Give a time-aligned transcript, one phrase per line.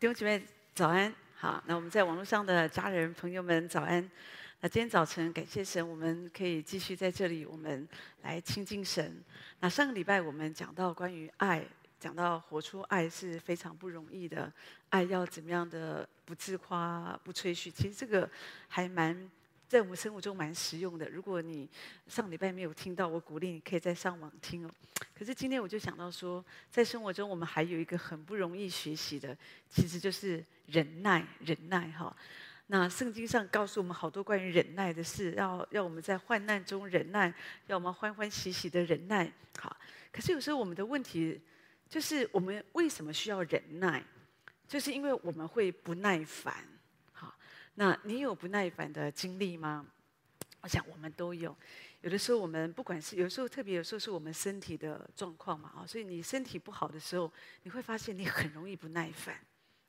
[0.00, 0.40] 弟兄姐妹
[0.76, 4.08] 早安，好，那我们在网络上的家人朋友们早安。
[4.60, 7.88] 那今天早晨感谢神，我们可以继续在这里，我们
[8.22, 9.20] 来亲近神。
[9.58, 11.64] 那上个礼拜我们讲到关于爱，
[11.98, 14.52] 讲到活出爱是非常不容易的，
[14.90, 18.30] 爱要怎么样的不自夸、不吹嘘，其实这个
[18.68, 19.28] 还蛮。
[19.68, 21.08] 在我们生活中蛮实用的。
[21.10, 21.68] 如果你
[22.06, 24.70] 上礼拜没有听到，我鼓励你可以再上网听哦。
[25.14, 29.36] 可是今天我就想到说，在生活中我们还有一个很不容易学习的，
[29.68, 32.16] 其实就是忍耐，忍耐哈。
[32.68, 37.32] 那圣经上告诉我们好多关于忍耐的事，要要我们在患难中忍耐，
[37.66, 39.30] 要我们欢欢喜喜的忍耐。
[39.58, 39.76] 好，
[40.10, 41.40] 可是有时候我们的问题
[41.88, 44.02] 就是，我们为什么需要忍耐？
[44.66, 46.54] 就是因为我们会不耐烦。
[47.78, 49.86] 那你有不耐烦的经历吗？
[50.62, 51.56] 我想我们都有。
[52.00, 57.32] 有的时候我们不管是有时候特别有时候是我们身体的状况嘛啊，所以你身体不好的时候，
[57.62, 59.40] 你会发现你很容易不耐烦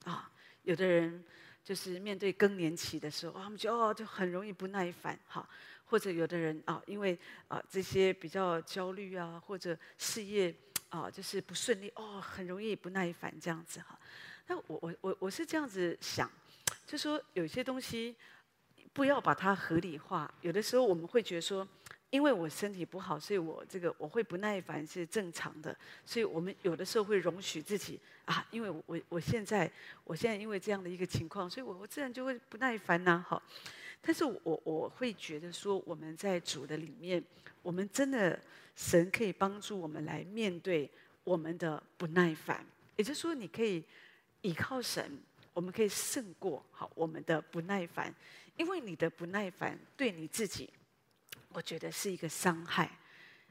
[0.03, 0.31] 啊。
[0.61, 1.25] 有的人
[1.63, 5.49] 就是面对更年期的时候，他们就哦就很容易不耐烦哈。
[5.85, 10.53] 或者有的人啊，因为啊这些比较焦虑啊，或者事业
[10.89, 13.97] 啊就是不顺利哦，很容易不耐烦这样子哈。
[14.45, 16.29] 那我我我我是这样子想。
[16.89, 18.15] 就说有些东西
[18.93, 20.33] 不要把它合理化。
[20.41, 21.65] 有的时候我们会觉得说，
[22.09, 25.77] 因为我身体不好，所以我这个我会不耐烦是正常的。
[26.03, 29.71] 所以我们有的时候会容许自己啊，因为我我现在
[30.03, 33.23] 我现在因为这样的一个情况，所以我我自然就会不耐烦呐。
[33.29, 33.39] 好，
[34.01, 37.23] 但是我我会觉得说，我们在主的里面，
[37.61, 38.41] 我们真的
[38.75, 40.89] 神可以帮助我们来面对
[41.23, 42.65] 我们的不耐烦。
[42.95, 43.83] 也就是说，你可以
[44.41, 45.21] 依靠神。
[45.53, 48.13] 我们可以胜过好我们的不耐烦，
[48.55, 50.69] 因为你的不耐烦对你自己，
[51.49, 52.89] 我觉得是一个伤害。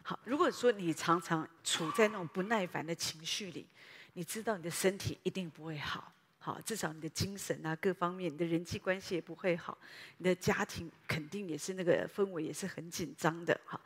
[0.03, 3.67] 好，如果说你常常处在那种不耐烦的情绪里，
[4.15, 9.77] 你知道你的身体一定不会好，好，至少你的精神啊各方面，你的人际关系也不会好，
[10.17, 13.79] 你的家庭肯定也是那个氛围也是很紧张的，好。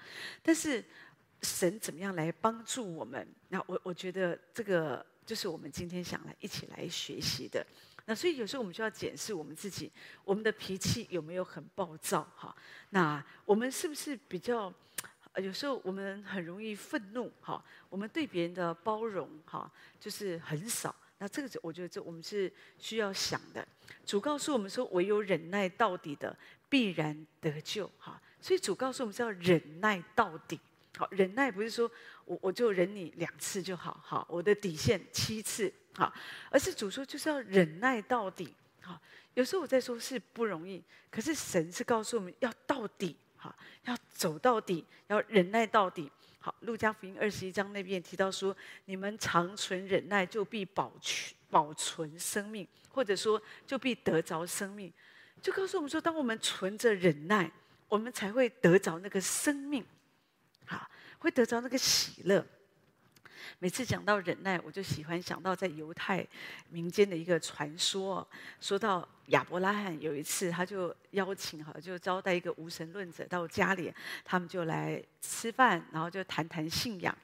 [0.43, 0.85] 但是
[1.43, 3.27] 神怎么样来帮助我们？
[3.49, 7.67] 那我我觉得这个就是我们今天想来一起来学习的。
[8.07, 9.91] 那所以有时候我们就要检视我们自己，
[10.25, 12.55] 我们的脾气有没有很暴躁哈？
[12.91, 14.73] 那我们是不是比较？
[15.37, 17.65] 有时候我们很容易愤怒哈？
[17.89, 20.95] 我们对别人的包容哈，就是很少。
[21.17, 23.67] 那这个我觉得这我们是需要想的。
[24.05, 26.37] 主告诉我们说，唯有忍耐到底的，
[26.69, 28.21] 必然得救哈。
[28.43, 30.61] 所以主告诉我们是要忍耐到底。
[30.97, 31.91] 好，忍耐不是说
[32.25, 35.73] 我我就忍你两次就好，好，我的底线七次。
[35.95, 36.11] 好，
[36.51, 38.55] 而是主说就是要忍耐到底。
[38.81, 38.99] 好，
[39.35, 43.55] 有时候我在说是不容易，可是神是告诉我们要到底，好，
[43.85, 46.11] 要走到底，要忍耐到底。
[46.39, 54.93] 好，路加福音二十一章那边提到说，你们常存忍耐，就必保全保存生命，或者说就必得着生命。
[55.41, 57.53] 就告诉我们说，当我们存着忍耐，
[57.89, 59.85] 我们才会得着那个生命，
[60.67, 62.45] 好，会得着那个喜乐。
[63.59, 66.27] 每次讲到忍耐，我就喜欢想到在犹太
[66.71, 68.27] 民间的一个传说。
[68.61, 73.93] 说到亚伯拉罕有一次，他就邀请哈，就招待一个无神论者到家里，
[74.25, 77.17] 他们就来吃饭，然后就谈谈信仰。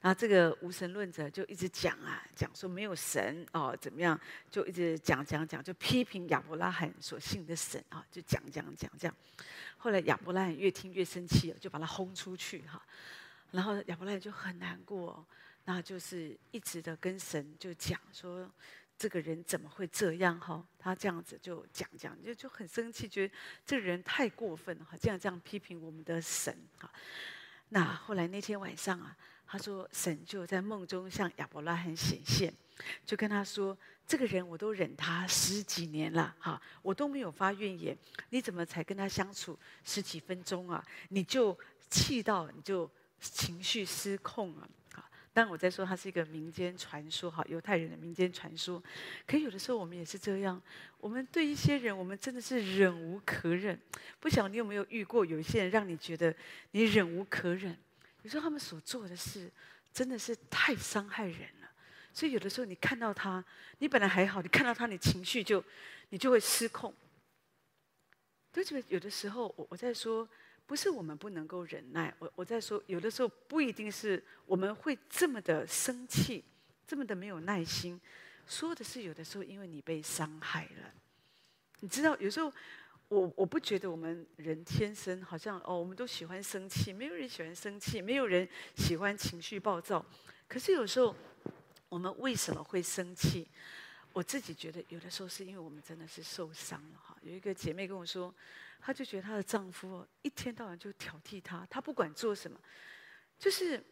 [0.00, 4.18] 然后这个无神论者就一直讲啊，讲说没有神哦，怎么样，
[4.50, 9.14] 就一直讲讲讲，就批评亚伯拉罕所信的神啊，就讲讲讲讲。
[9.78, 12.82] 后来亚伯拉罕越听越生气了，就把他轰出去哈。
[13.52, 15.26] 然后亚伯拉罕就很难过。
[15.64, 18.50] 那就是一直的跟神就讲说，
[18.96, 20.66] 这个人怎么会这样哈？
[20.78, 23.34] 他这样子就讲讲，就就很生气，觉得
[23.66, 26.90] 这个人太过分了哈，这样这样批评我们的神哈。
[27.68, 29.14] 那后来那天晚上啊，
[29.46, 32.50] 他说神就在梦中向亚伯拉罕显现，
[33.04, 37.96] 就跟他说，这个人我都忍他十几年了哈，我都没有发怨言，
[38.30, 40.84] 你怎么才跟他相处十几分钟啊？
[41.08, 41.58] 你就
[41.90, 42.90] 气到你就
[43.20, 44.68] 情绪失控了。
[45.30, 48.82] 但我在说，它是一个民间传说，哈，犹太人的民间传说。
[49.24, 50.60] 可有的时候我们也是这样，
[50.98, 53.78] 我们对一些人，我们真的是忍无可忍。
[54.18, 56.34] 不晓得你有没有遇过，有一些人让你觉得
[56.72, 57.78] 你忍无可忍。
[58.22, 59.48] 有时候他们所做的事
[59.92, 61.48] 真的是太伤害人，
[62.12, 63.44] 所以有的时候你看到他，
[63.78, 65.62] 你本来还好，你看到他，你情绪就
[66.10, 66.94] 你就会失控。
[68.52, 70.28] 对，这个有的时候我我在说。
[70.68, 76.44] 不是我们不能够忍耐，我我在说，有的时候不一定是我们会这么的生气，
[76.86, 77.98] 这么的没有耐心。
[78.46, 80.92] 说的是有的时候，因为你被伤害了。
[81.80, 82.52] 你知道，有时候
[83.08, 88.46] 我我不觉得我们人天生好像哦，我们都喜欢生气，没有人喜欢生气，没有人
[88.76, 90.04] 喜欢情绪暴躁。
[90.46, 91.16] 可是有时候，
[91.88, 93.48] 我们为什么会生气？
[94.12, 97.16] 我自己觉得有的时候是因为我们真的是受伤了哈。
[97.22, 98.34] 有一个姐妹跟我说，
[98.80, 102.58] 她就觉得她的丈夫一天到晚就挑剔她，她不管做什么，
[103.38, 103.82] 就是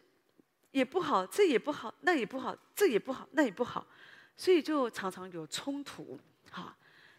[0.71, 3.87] 也不好，这也不好，那也不好，这也不好，那也不好，
[4.35, 6.19] 所以就常常有冲突
[6.51, 6.75] 哈。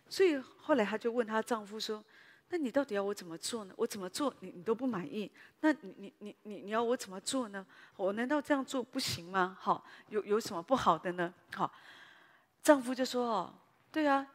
[0.08, 2.04] 所以后来她就问她丈夫说
[2.50, 3.74] ：“那你到底要我怎么做呢？
[3.76, 5.30] 我怎么做你你都不满意？
[5.60, 7.66] 那你你你你你要我怎么做呢？
[7.96, 9.56] 我难道这样做不行吗？
[9.60, 11.32] 好，有有什么不好的呢？
[11.54, 11.72] 好。”
[12.60, 13.54] 丈夫就说：“哦，
[13.90, 14.26] 对啊，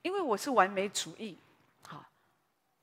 [0.00, 1.36] 因为我是完美主义，
[1.82, 2.02] 好，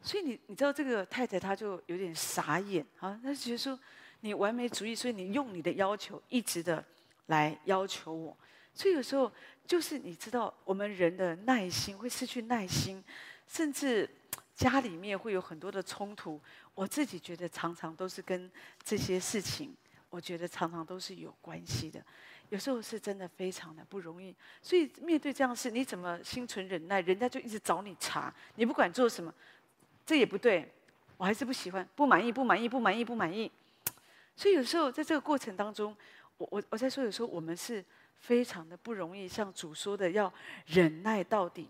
[0.01, 3.79] 所以你你知道这个太太她就有点傻眼啊，她觉得说
[4.19, 6.83] 你完美主义，所以你用你的要求一直的
[7.27, 8.37] 来要求我，
[8.73, 9.31] 所以有时候
[9.65, 13.03] 就是你知道我们人的耐心会失去耐心，
[13.47, 14.07] 甚至
[14.63, 16.39] 家里面会有很多的冲突。
[16.73, 18.49] 我自己觉得常常都是跟
[18.81, 19.75] 这些事情，
[20.09, 22.03] 我觉得常常都是有关系的。”
[22.49, 27.01] 有时候是真的非常的不容易，所以面对这样事，你怎么心存忍耐？
[27.01, 29.33] 人家就一直找你茬，你不管做什么，
[30.05, 30.71] 这也不对，
[31.17, 33.51] 我还是不喜欢，不满意，不满意，不满意，不满意。
[34.35, 35.95] 所以有时候在这个过程当中，
[36.37, 37.83] 我我我在说，有时候我们是
[38.17, 40.31] 非常的不容易，像主说的要
[40.67, 41.69] 忍耐到底。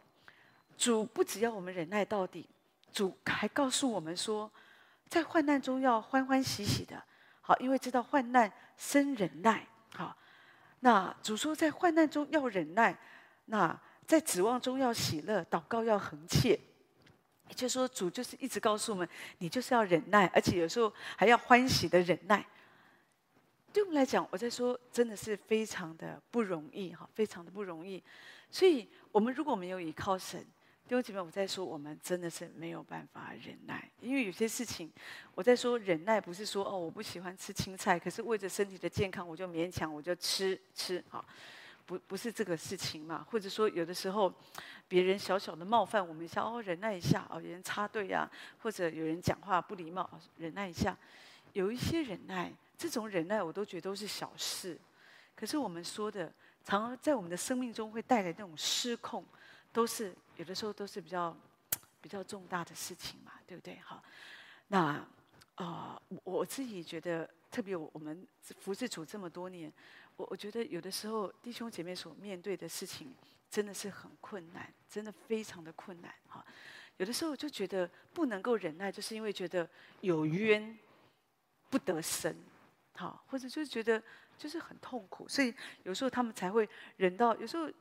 [0.75, 2.45] 主不只要我们忍耐到底，
[2.94, 4.50] 主还告诉我们说，
[5.10, 7.04] 在患难中要欢欢喜喜的，
[7.42, 10.16] 好，因为知道患难生忍耐，好。
[10.81, 12.98] 那主说，在患难中要忍耐，
[13.45, 16.60] 那在指望中要喜乐，祷告要恒切。
[17.50, 19.10] 也就是说，主就是一直告诉我们，
[19.40, 22.45] 你就是要忍耐，而且有时候还要欢喜的忍耐。
[23.72, 28.04] 对我们来讲，我在说，真的是非常的不容易哈，非常的不容易。
[28.51, 30.45] 所以，我们如果没有依靠神。
[30.85, 34.91] 弟兄姐妹，我在说，我们真的是没有办法忍耐，因为有些事情，
[35.33, 41.25] 我在说忍耐，不是说哦，我不喜欢吃青菜，可是为着身体的健康，我就勉强，我就吃吃，好，
[41.85, 43.25] 不不是这个事情嘛？
[43.31, 44.31] 或者说，有的时候，
[44.89, 48.30] 别人小小的冒犯我们一下，哦，忍耐一下，哦，有人插队呀，
[48.62, 50.95] 或者有人讲话不礼貌，忍耐一下，
[51.53, 54.77] 有一些忍耐，这种忍耐，我都觉得都是小事，
[55.33, 56.31] 可是我们说的，
[56.65, 59.25] 常常在我们的生命中会带来那种失控。
[59.74, 61.35] 都是有的时候都是比较
[62.01, 63.77] 比较重大的事情嘛，对不对？
[63.77, 64.03] 好，
[64.68, 64.80] 那
[65.56, 68.27] 啊、呃，我自己觉得，特别我们
[68.59, 69.71] 服侍主这么多年，
[70.15, 73.13] 我我觉得有的时候弟兄姐妹所面对的事情
[73.50, 76.13] 真的是很困难，真的非常的困难。
[76.27, 76.44] 哈，
[76.97, 79.69] 有的时候就觉得不能够忍耐，就是因为觉得
[80.01, 80.77] 有冤
[81.69, 82.35] 不得伸，
[82.95, 84.01] 好，或者就是觉得
[84.38, 85.53] 就是很痛苦，所以
[85.83, 87.71] 有时候他们才会忍到有时候。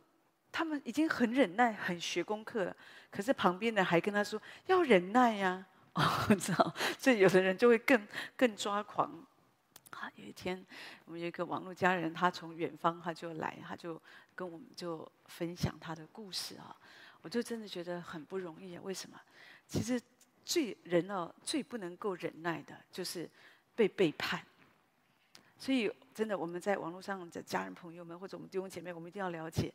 [0.52, 2.76] 他们已经很忍耐，很学功课了，
[3.10, 6.02] 可是旁边的还跟他说要忍耐呀， 哦，
[6.38, 6.74] 知道？
[6.98, 8.06] 所以有的人就会更
[8.36, 9.10] 更抓狂。
[9.90, 10.64] 啊，有一天
[11.06, 14.00] 我们有一个网络家人，他从远方他就来，他就
[14.34, 16.76] 跟我们就分享他的故事啊，
[17.22, 18.80] 我就真的觉得很不容易啊。
[18.84, 19.20] 为什么？
[19.66, 20.00] 其实
[20.44, 23.28] 最人哦最不能够忍耐的就是
[23.74, 24.40] 被背叛。
[25.58, 29.72] 所以真的我们在网络上的家人朋友们或者我们弟兄姐妹，我们一定要了解。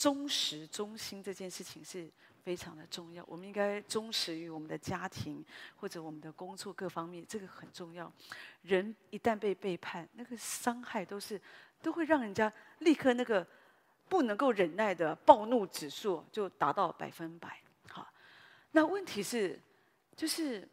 [0.00, 2.08] 忠实、忠心这件事情是
[2.42, 3.22] 非常的重要。
[3.28, 5.44] 我们应该忠实于我们的家庭
[5.76, 8.10] 或者我们的工作各方面，这个很重要。
[8.62, 11.38] 人一旦被背叛，那个伤害都是
[11.82, 13.46] 都会让人家立刻那个
[14.08, 17.60] 不能够忍耐的暴怒指数就达到百分百。
[17.86, 18.10] 好，
[18.70, 19.60] 那问题是，
[20.16, 20.66] 就是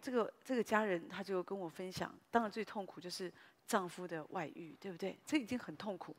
[0.00, 3.32] 这个这个家人他就跟我分享，当然最痛苦就是
[3.66, 5.18] 丈夫的外遇，对不对？
[5.26, 6.14] 这已经很痛苦。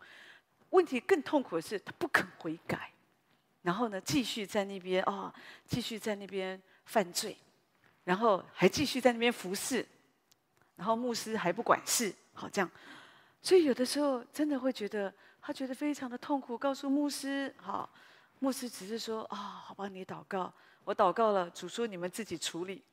[0.71, 2.91] 问题更痛苦的是，他不肯悔改，
[3.63, 5.33] 然后呢，继续在那边啊、
[5.65, 7.37] 继续在那边犯罪，
[8.03, 9.85] 然后还继续在那边服侍，
[10.75, 12.69] 然后牧师还不管事，好这样，
[13.41, 17.89] 所以有的时候真的会觉得他觉得非常的痛苦，告诉牧师，好，
[18.39, 22.83] 牧师只是说啊、哦，好吧，你祷告，我祷告了，主说你们自己处理。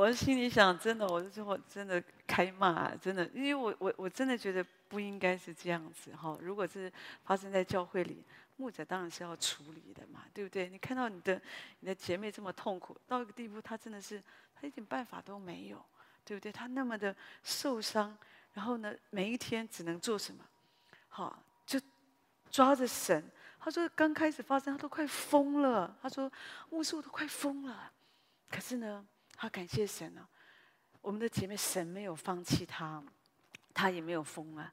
[0.00, 6.38] 我心里想，真的，我最后真的开骂，真的，因为我我我真的觉得不应该是这样子哈。
[6.40, 6.90] 如果是
[7.22, 8.24] 发生在教会里，
[8.56, 10.70] 牧者当然是要处理的嘛，对不对？
[10.70, 11.38] 你看到你的
[11.80, 14.22] 你的姐妹这么痛苦到一个地步，她真的是
[14.54, 15.84] 她一点办法都没有，
[16.24, 16.50] 对不对？
[16.50, 18.16] 她那么的受伤，
[18.54, 20.42] 然后呢，每一天只能做什么？
[21.10, 21.78] 好，就
[22.50, 23.22] 抓着神。
[23.58, 25.94] 她说刚开始发生，她都快疯了。
[26.00, 26.32] 她说
[26.70, 27.92] 牧师，我都快疯了。
[28.48, 29.06] 可是呢？
[29.42, 30.28] 他感谢神啊，
[31.00, 33.02] 我们的姐妹神没有放弃他，
[33.72, 34.70] 他也没有疯啊，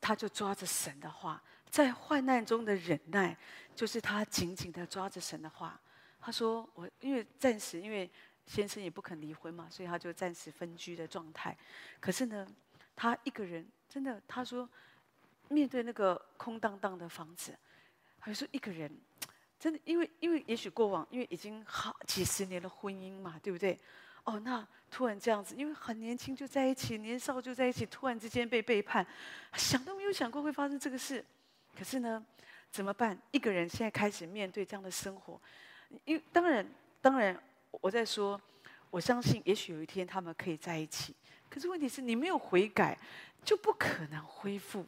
[0.00, 3.36] 他就抓着神的话，在患难中的忍耐，
[3.74, 5.80] 就是他紧紧的抓着神的话。
[6.20, 8.08] 他说：“我因为暂时因为
[8.46, 11.56] 先生也不肯离婚嘛，所以他就暂时分居的状态。
[11.98, 12.46] 可是呢，
[12.94, 14.70] 他一个人真的，他说
[15.48, 17.58] 面对那个空荡荡的房子，
[18.20, 18.96] 还说一个人
[19.58, 23.78] 真的，因为因为也许过往因为已经好几十年的婚姻嘛，对不对？
[24.24, 29.06] 哦，那突然这样子，因为很年轻就在一起，年少就在一起，突然之间被背叛，
[29.54, 31.24] 想都没有想过会发生这个事。
[31.76, 32.24] 可是呢，
[32.70, 33.16] 怎么办？
[33.30, 35.40] 一个人现在开始面对这样的生活，
[36.04, 36.66] 因为当然，
[37.00, 38.40] 当然，我在说，
[38.90, 41.14] 我相信，也许有一天他们可以在一起。
[41.48, 42.98] 可是问题是你没有悔改，
[43.44, 44.84] 就不可能恢复。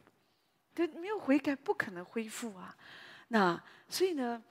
[0.75, 2.75] 对，没有悔改，不可能恢复啊。
[3.29, 4.41] 那所以呢，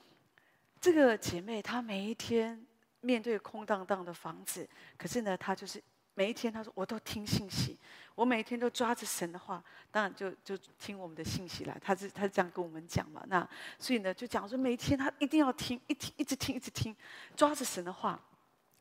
[0.80, 2.64] 这个姐妹她每一天。
[3.00, 5.80] 面对空荡荡的房子，可是呢，她就是
[6.14, 7.78] 每一天，她说我都听信息，
[8.16, 11.78] 我每一天都抓着神的话，当然就就听我们的信息了。
[11.80, 13.24] 她是她是这样跟我们讲嘛？
[13.28, 16.94] 那所以呢，就讲说每一天她一定要听，一听一直听一直听，
[17.36, 18.20] 抓着神的话。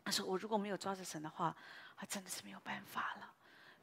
[0.03, 1.55] 她说我如果没有抓着神的话，
[1.95, 3.31] 她真的是没有办法了。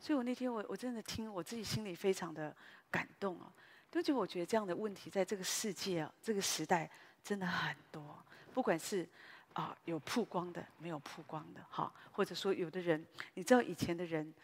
[0.00, 2.54] 所以我那天我我真的听，我自己心里非常的
[2.90, 3.52] 感动哦。
[3.92, 6.90] 而且我觉得这样的问题在这个世界啊，这个时代
[7.24, 9.08] 真的很多，不管是。
[9.54, 14.34] 啊，有曝光的，没有曝光的，哈，或者说有的人，你知道以前的人，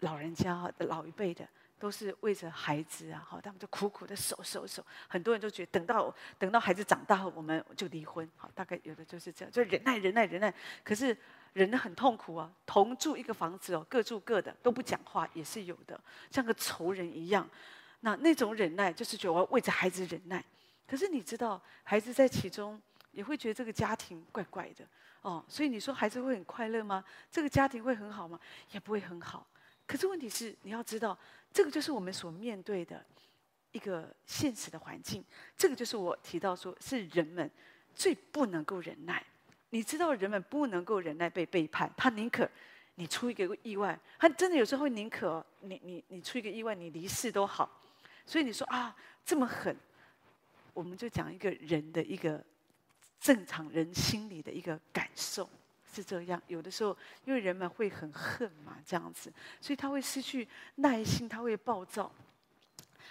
[0.00, 10.52] 老人家老一辈的，都是为着孩子啊，哈，他们就苦苦的守守守，很多人都觉得等到等到孩子长大后，我们就离婚，好，大概有的就是这样，就忍耐忍耐忍耐，
[10.84, 11.16] 可是
[11.54, 15.98] 忍得很痛苦啊，同住一个房子哦，各住各的，都不讲话也是有的，
[16.30, 17.48] 像个仇人一样，
[18.00, 20.44] 那那种忍耐就是觉得我要为着孩子忍耐，
[20.88, 22.80] 可是你知道孩子在其中。
[23.10, 24.86] 也会觉得这个家庭怪怪的
[25.22, 27.02] 哦，所以你说孩子会很快乐吗？
[27.32, 28.38] 这个家庭会很好吗？
[28.70, 29.44] 也不会很好。
[29.86, 31.18] 可是问题是，你要知道，
[31.50, 33.04] 这个就是我们所面对的
[33.72, 35.24] 一个现实的环境。
[35.56, 37.50] 这个就是我提到说，是人们
[37.94, 39.24] 最不能够忍耐。
[39.70, 42.48] 你知道，人们不能够忍耐被背叛，他宁可
[42.96, 47.68] 你出一个意外，他真的有时候宁可你你你出一个意外，你离世都好。
[48.24, 49.74] 所以你说啊，这么狠，
[50.78, 52.44] 我们就讲一个人的一个。
[53.20, 55.50] 正常人心里的一个感受
[55.92, 62.12] 是这样，有的时候因为人们会很恨嘛，这样子，所以他会失去耐心，他会暴躁。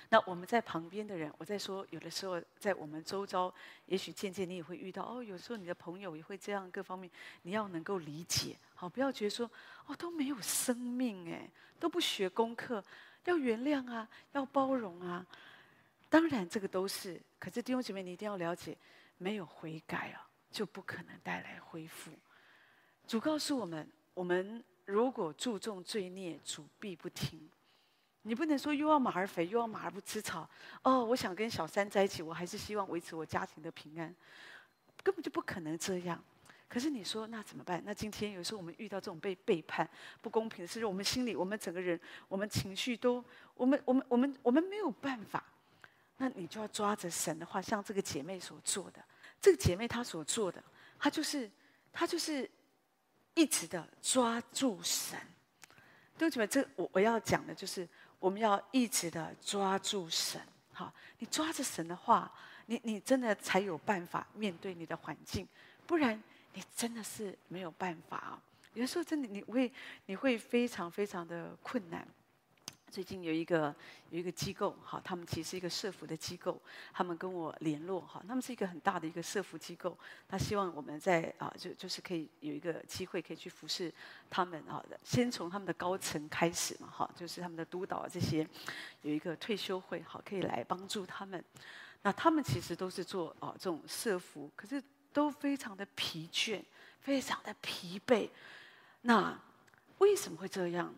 [0.08, 3.54] 那我们在旁边的人，我在说，有的时候在我们周遭，
[3.88, 9.52] 也许渐渐你也会遇到哦，有时候你的朋友也会这样，各方面你要能够理解，好，不要觉得说
[9.88, 11.50] 哦都没有生命哎，
[11.82, 12.82] 都不学功课，
[13.26, 15.26] 要原谅啊，要包容啊。
[16.10, 18.78] 当然这个都是，可是弟兄姐妹，你一定要了解。
[19.20, 22.12] 没有悔改啊，就不可能带来恢复。
[23.08, 27.50] 主告诉我们：我们如果注重罪孽，主必不听。
[28.22, 30.48] 你不能说又要马儿肥，又要马儿不吃草。
[30.84, 34.16] 哦，我想跟小三在一起，我还是希望维持我家庭的平安，
[35.02, 36.24] 根本就不可能这样。
[36.70, 37.82] 可是你说那怎么办？
[37.84, 39.90] 那今天有时候我们遇到这种被背叛、
[40.22, 45.44] 不公平的事，我们心里、我们整个人、我们情绪都，我们、我们、我们、我们没有办法。
[46.18, 49.04] 那你就要抓着神的话，像这个姐妹所做的，
[49.40, 50.64] 这个姐妹她所做的，
[51.00, 51.50] 她就是
[51.94, 52.50] 她就是
[53.36, 55.20] 一直的抓住神。
[56.18, 60.42] 对不起，这我我要讲的就是我们要一直的抓住神。
[60.74, 62.32] 好，你抓着神的话，
[62.66, 65.48] 你你真的才有办法面对你的环境，
[65.86, 66.20] 不然
[66.54, 68.42] 你真的是没有办法啊。
[68.74, 69.72] 有的时候真的你会
[70.08, 72.08] 你会非常非常的困难。
[72.90, 73.76] 最近有一个
[74.10, 76.60] 有一个机构，哈，他们其实是一个社服的机构，
[76.94, 83.94] 他们跟我联络，哈，他们是一个很大的一个社服机构，他希望我们在啊，就就是可以有一个机会可以去服侍
[84.30, 88.48] 他们啊，先从他们的高层开始嘛，哈，就是他们的督导啊这些，
[89.02, 91.44] 有一个退休会，好，可以来帮助他们。
[92.04, 96.64] 那他们其实都是做啊这种社服，可是都非常的疲倦，
[97.02, 98.30] 非常的疲惫。
[99.02, 99.38] 那
[99.98, 100.94] 为什么会这样？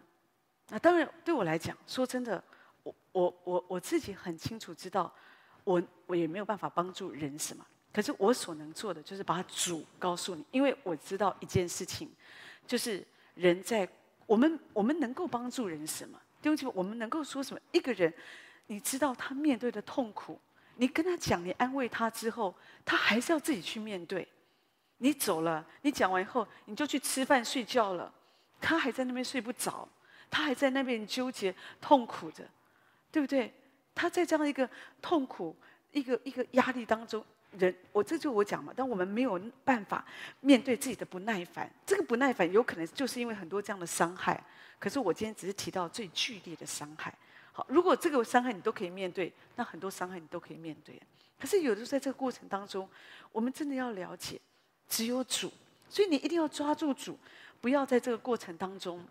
[0.69, 2.43] 那当然，对我来讲，说真的，
[2.83, 5.11] 我我我我自己很清楚知道，
[5.63, 7.65] 我我也没有办法帮助人什么。
[7.91, 12.09] 可是我所能做的，就是把主告诉你，因为我知道一件事情，
[12.67, 13.89] 就是人在
[14.27, 16.19] 我们我们能够帮助人什么？
[16.41, 17.59] 对不起，我们能够说什么？
[17.71, 18.13] 一个人，
[18.67, 20.39] 你知道他面对的痛苦，
[20.75, 24.27] 你跟他讲，你安慰他之后，他还是要自己去面对。
[24.99, 28.13] 你走了，你讲完以后，你就去吃饭睡觉了，
[28.61, 29.87] 他还在那边睡不着。
[30.29, 32.43] 他还在那边纠结、痛苦着，
[33.11, 33.53] 对不对？
[33.95, 34.69] 他在这样一个
[35.01, 35.55] 痛苦、
[35.91, 37.25] 一个一个压力当中，
[37.57, 38.71] 人，我这就我讲嘛。
[38.75, 40.05] 但我们没有办法
[40.39, 44.41] 面对自己的不耐烦，这个不耐烦有可能就是因为很多这样的伤害。
[44.77, 47.13] 可是我今天只是提到最剧烈的伤害。
[47.51, 51.01] 好，如果这个伤害你都可以面对，那很多伤害你都可以面对。
[51.37, 52.87] 可是有的时候在这个过程当中，
[53.31, 54.39] 我们真的要了解，
[54.87, 55.51] 只有主。
[55.89, 57.17] 所以你一定要抓住主，
[57.59, 59.03] 不要在这个过程当中。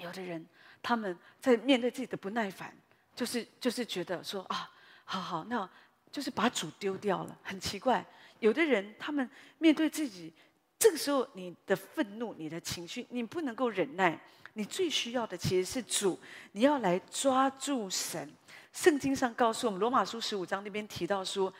[0.00, 0.44] 有的人
[0.82, 2.74] 他们在面对自己的不耐烦，
[3.14, 4.70] 就是就是觉得说啊，
[5.04, 5.68] 好好，那
[6.10, 7.38] 就是把主丢掉了。
[7.42, 8.04] 很奇怪，
[8.40, 9.28] 有的人他们
[9.58, 10.32] 面对自己，
[10.78, 14.18] 这个时候你的愤怒、你的情绪，你不能够忍耐。
[14.54, 16.18] 你最需要的其实是主，
[16.50, 18.28] 你要来抓住神。
[18.72, 21.52] 圣经上告诉我们，罗马书十五章那边提到说，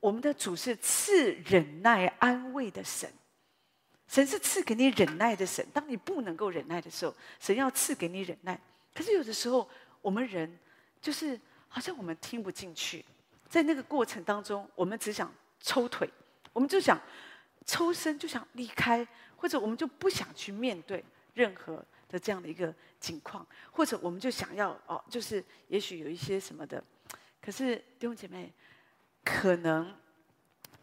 [0.00, 3.10] 我们的主是赐忍耐安慰的神。
[4.12, 5.66] 神是赐给你忍耐的神。
[5.72, 8.60] 当你不能够忍耐的时候，神要赐给你忍耐。
[8.94, 9.66] 可是有的时候，
[10.02, 10.58] 我们人
[11.00, 13.02] 就是好像我们听不进去，
[13.48, 16.06] 在那个过程当中，我们只想抽腿，
[16.52, 17.00] 我们就想
[17.64, 21.02] 抽身，就想离开，或者我们就不想去面对
[21.32, 21.82] 任何。
[22.08, 26.84] 的这样的一个情况，或者我们就想要哦，就是也许有一些什么的，
[27.40, 28.52] 可是弟兄姐妹，
[29.24, 29.96] 可能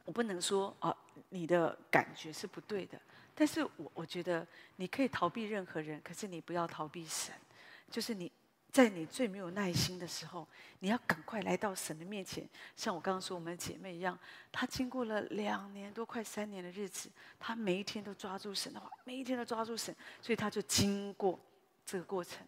[0.05, 0.97] 我不能说哦，
[1.29, 2.99] 你的感觉是不对的，
[3.39, 7.33] 但是我我觉得你可以逃避任何人，可是你不要逃避神，
[7.89, 8.29] 就是你。
[8.71, 12.47] 在你最没有耐心的时候，你要赶快来到神的面前。
[12.75, 14.17] 像我刚刚说，我们的姐妹一样，
[14.51, 21.39] 她经过了两年多、快三年的日子，她每一天都抓住神的话，每一天都抓住神，所以她就经过
[21.83, 22.45] 这个过程。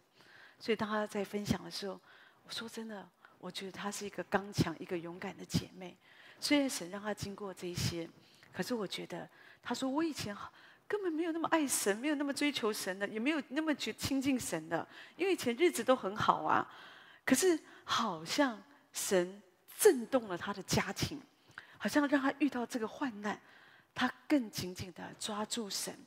[0.60, 2.00] 所以当她在分享的时候，
[2.44, 3.04] 我说真的，
[3.38, 5.96] 我觉得她是一个刚强、一个勇敢的姐妹。
[6.38, 8.08] 虽然神让她经过这些，
[8.52, 9.28] 可是我觉得
[9.60, 10.52] 她说我以前好。
[10.92, 14.86] 根本没有那么爱神，没有那么追求神的，也没有那么去亲近神的。
[15.16, 16.70] 因为以前日子都很好啊，
[17.24, 19.40] 可是好像神
[19.78, 21.18] 震动了他的家庭，
[21.78, 23.40] 好像让他遇到这个患难，
[23.94, 25.98] 他更紧紧的抓住神。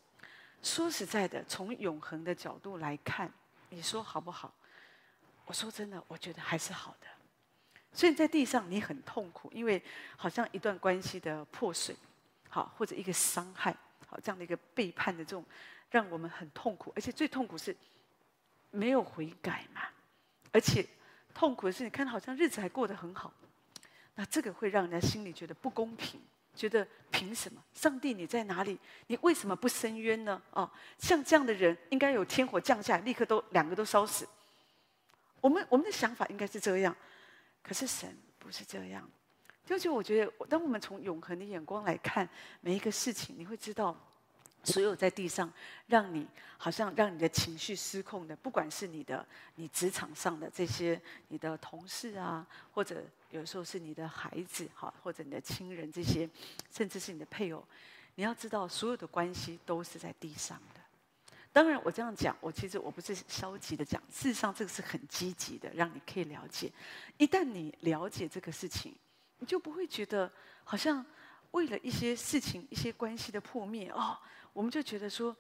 [0.62, 3.34] 说实在的，从永恒的角度来看，
[3.70, 4.54] 你说好不好？
[5.46, 7.08] 我说真的，我觉得还是好的。
[7.92, 9.82] 所以在地上你很痛苦，因为
[10.16, 11.96] 好像一段关系的破碎，
[12.50, 13.76] 好，或者一个伤害。
[14.08, 15.44] 好，这样的一个背叛的这种，
[15.90, 17.76] 让我们很痛苦，而且最痛苦是
[18.72, 19.82] 没有悔改嘛，
[20.52, 20.86] 而且
[21.34, 23.34] 痛苦的是，你看好像日子还过得很好，
[24.16, 26.22] 那这个会让人家心里觉得不公平，
[26.56, 27.64] 觉得凭什么？
[27.74, 28.80] 上帝你在哪里？
[29.08, 30.42] 你为什么不伸冤呢？
[30.52, 34.28] 哦，像这样的人应该有天火降下来，立刻都两个都烧死。
[35.42, 36.96] 我们我们的想法应该是这样，
[37.62, 39.10] 可是神不是这样。
[39.66, 42.30] 就是我觉得，当我们从永恒的眼光来看
[42.62, 43.98] 每一个事情，你会知道，
[44.64, 45.52] 所有在地上
[45.88, 49.26] 让你好像让你的情绪失控的，不管是你的
[49.56, 56.30] 你职场上的这些你的同事啊，或者有时候是你的孩子哈，或者你的亲人这些，
[56.72, 57.64] 甚至是你的配偶，
[58.14, 60.82] 你要知道，所有的关系都是在地上的。
[61.52, 66.72] 当然，我这样讲，我其实我不是消极的讲，事实上这个是很积极的，让你可以了解。
[67.18, 68.94] 一旦你了解这个事情。
[69.40, 70.32] 你就不会觉得
[70.64, 71.06] 好像
[71.52, 74.18] 为了一些事情、一些关系的破灭哦，
[74.54, 75.36] 我们就觉得说，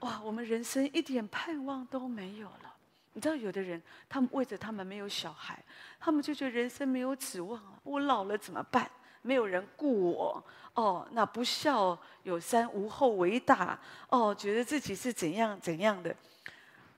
[0.00, 2.74] 哇，我们人生一点盼望都没有了。
[3.14, 5.62] 你知道，有的人他们为着他们没有小孩，
[5.98, 7.80] 他们就觉得人生没有指望了。
[7.82, 8.88] 我老了怎么办？
[9.22, 16.14] 没有人顾我哦，那不孝有三，无后为大哦，觉得自己是怎样怎样的。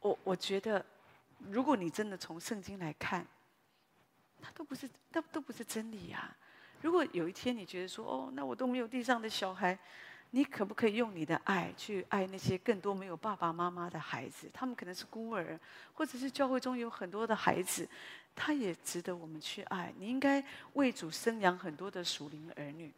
[0.01, 0.85] 我我觉得，
[1.49, 3.27] 如果你真的从圣经来看，
[4.43, 6.37] 它都不是，那都不是真理呀、啊。
[6.83, 9.79] 如果有一天你觉得说，哦，那我都没有地上的小孩，
[10.31, 14.49] 你可不可以用你的爱去爱那些更多没有爸爸妈妈的孩子？
[14.53, 15.59] 他们可能是孤儿，
[15.93, 17.89] 或者是教会中有很多的孩子，
[18.35, 19.93] 他也值得我们去爱。
[19.99, 22.93] 你应该为主生养很多的属灵儿女。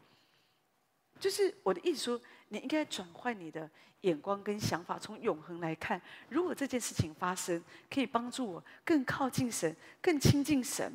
[1.18, 3.68] 就是我的意思说，你应该转换你的
[4.02, 10.92] 眼光跟想法，从永恒来看，如果这件事情发生，可以帮助我更靠近神，更亲近神，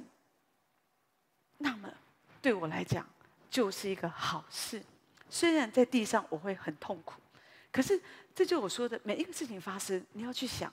[1.57, 1.89] 那么。
[2.41, 3.05] 对我来讲，
[3.49, 4.81] 就是一个好事。
[5.29, 7.19] 虽然在地上我会很痛苦，
[7.71, 8.01] 可是
[8.33, 10.71] 这就我说的，每一个事情发生，你要去想，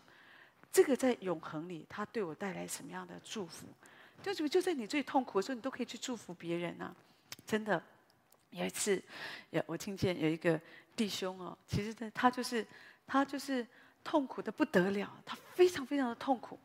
[0.70, 3.66] 这个在永恒里，它对我带来什么样的祝福？
[4.22, 6.94] 就就在你最痛苦的时候，你都可以去祝福别人啊！
[7.44, 7.82] 真的，
[8.50, 9.02] 有一次，
[9.50, 10.60] 有我听见有一个
[10.94, 12.66] 弟兄哦，其实他他就是
[13.06, 13.66] 他就是
[14.04, 16.58] 痛苦的不得了，他非常非常的痛苦。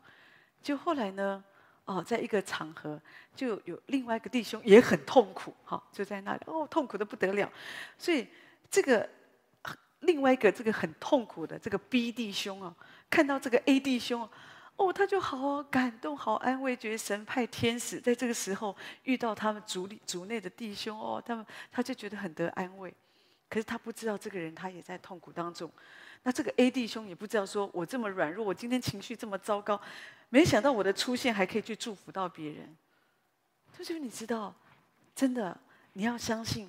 [0.62, 1.42] 就后来呢？
[1.90, 3.00] 哦，在一个场合，
[3.34, 7.50] 就有另外一个弟兄也很痛苦，哈、就在那里，哦，痛苦的不得了。
[7.98, 8.28] 所以
[8.70, 9.10] 这个
[10.02, 12.72] 另外一个这个很痛苦的这个 B 弟兄哦，
[13.10, 14.28] 看到这个 A 弟兄，
[14.76, 22.94] 哦，他就好感动，好安慰，觉得神派天使在这个时候遇到他们族里族内的弟兄，哦，他们他就觉得很得安慰。
[23.48, 25.68] 可是他不知道这个人他也在痛苦当中。
[26.22, 29.80] 那这个 A 弟兄也不知道，说我这么软弱，我今天情绪这么糟糕，
[30.28, 32.76] 没想到我的出现还可以去祝福到别人。
[33.76, 34.54] 就是你知道，
[35.14, 35.58] 真的
[35.94, 36.68] 你要相信，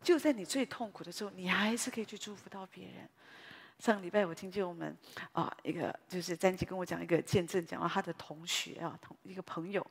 [0.00, 3.08] 就在你最痛苦的时候，你还是可以去祝福到别人。
[3.80, 4.96] 上个礼拜我听见我们
[5.32, 9.84] 啊一个就是詹吉跟我讲一个见证，讲到他的同学啊同一个朋友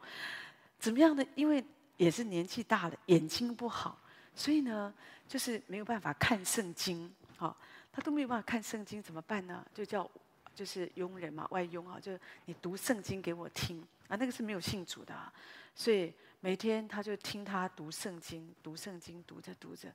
[0.80, 1.24] 怎么样呢？
[1.36, 1.62] 因为
[1.98, 4.00] 也是年纪大了，眼睛不好，
[4.34, 4.92] 所以呢
[5.28, 7.13] 就是没有办法看圣经。
[7.36, 7.56] 好，
[7.93, 9.63] 他都没有办法看圣经，怎么办呢？
[9.73, 10.10] 就叫
[10.56, 12.12] 就是佣人嘛，外佣啊，就
[12.45, 14.17] 你读圣经给我听啊。
[14.17, 15.32] 那个是没有信主的，啊
[15.75, 19.93] 所以每天他就听他读圣经，读圣经，读着读着。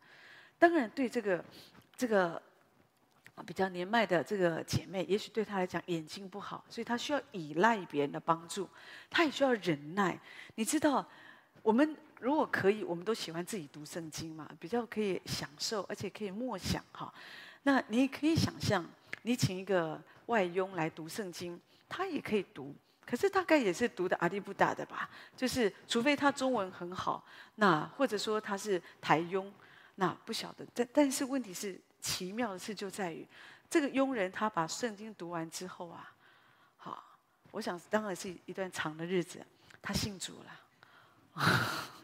[0.58, 1.44] 当然，对这个
[1.96, 2.40] 这个
[3.46, 8.68] 比较年迈的这个姐妹，也许对她来讲眼睛不好，所以她需要依赖别人的帮助，
[9.08, 10.18] 她也需要忍耐。
[10.56, 11.08] 你知道，
[11.62, 17.12] 我们如果可以，我们都喜欢自己读圣经嘛，比较可以享受，而且可以默想哈。
[17.62, 18.85] 那你可以想象，
[19.23, 27.25] 你请一个外佣来读圣经，他也可以读，可是大概也是读的阿里不达的吧，就是除非他中文很好，
[27.57, 29.53] 那或者说他是台佣。
[30.01, 33.27] 那不晓得，但但是问题是，奇妙的事就在于，
[33.68, 36.12] 这个佣人他把圣经读完之后啊，
[36.77, 37.03] 好，
[37.51, 39.44] 我想当然是一段长的日子，
[39.83, 41.94] 他信主了。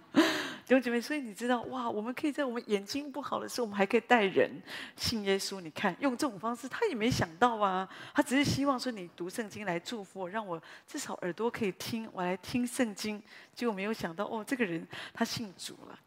[0.66, 4.50] 弟兄姐妹，所以你知道哇，我们可以在我们眼睛不好的时候，我们还可以带人
[4.96, 5.60] 信耶稣。
[5.60, 13.22] 你看，用这种方式，他也没想到啊，他只是希望说你读圣经来祝福我，让我至少耳朵可以听，我来听圣经。
[13.54, 15.98] 结果没有想到哦，这个人他信主了。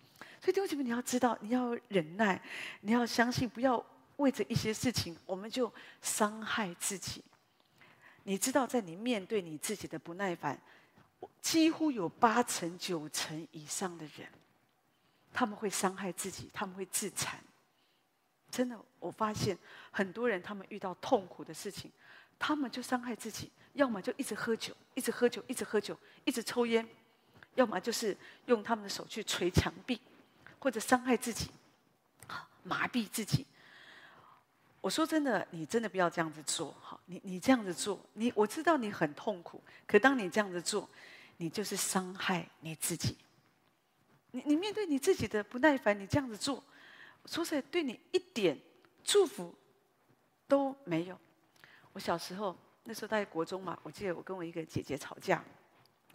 [0.42, 2.42] 所以弟兄姐妹，你要知道，你要忍耐，
[2.82, 3.84] 你要相信，不要
[4.16, 7.24] 为着一些事情，我们就伤害自己。
[8.24, 10.60] 你知道，在你面对你自己的不耐烦，
[11.42, 14.28] 几乎有八成、九成以上的人，
[15.34, 17.40] 他们会伤害自己，他们会自残。
[18.50, 19.58] 真的，我发现
[19.92, 21.92] 很多人，他们遇到痛苦的事情，
[22.40, 26.88] 他们就伤害自己，要么就一直喝酒，一直喝酒，一直喝酒，一直抽烟，
[27.56, 30.02] 要么就是用他们的手去捶墙壁。
[30.60, 31.52] 或者伤害自己，
[32.64, 33.46] 麻痹自己。
[34.82, 36.72] 我说真的，你真的不要这样子做。
[36.82, 39.62] 哈，你你这样子做，你我知道你很痛苦。
[39.86, 40.90] 可当你这样子做，
[41.38, 43.16] 你就是伤害你自己。
[44.32, 46.64] 你你面对你自己的不耐烦，你这样子做，
[47.26, 48.60] 说实在，对你一点
[49.04, 49.54] 祝福
[50.48, 51.20] 都没有。
[51.94, 55.44] 我小时候那时候在国中嘛，我记得我跟我一个姐姐吵架。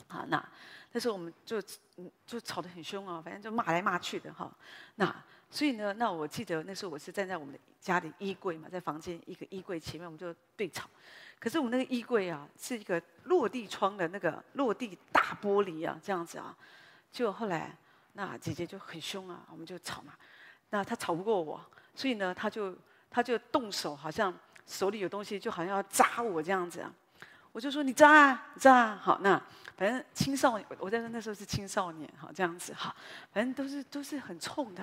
[0.09, 0.53] 啊，那
[0.91, 1.63] 那时候我们就
[2.27, 4.55] 就吵得很凶啊，反正就骂来骂去的哈。
[4.97, 10.91] 那所以呢，那我记得那时候我是站在我们的家里衣柜嘛，在房间一个衣柜前面，我们就对吵。
[11.39, 16.55] 可是我们那个衣柜啊，是一个落地窗的那个落地大玻璃啊，这样子啊。
[17.11, 17.75] 就后来
[18.13, 20.13] 那姐姐就很凶啊，我们就吵嘛。
[20.71, 22.77] 那她吵不过我，所以呢，她就
[23.11, 24.33] 她就动手，好像
[24.67, 26.93] 手里有东西，就好像要扎我这样子啊。
[27.53, 29.41] 我就说你扎啊扎啊，好，那
[29.77, 32.95] 反正青少年，我在那时候是青少年，好这样子，好，
[33.33, 34.83] 反正都是都是很冲的，